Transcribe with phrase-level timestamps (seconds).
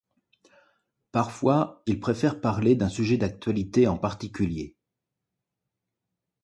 [1.11, 4.75] Parfois ils préfèrent parler d'un sujet d'actualité en particulier.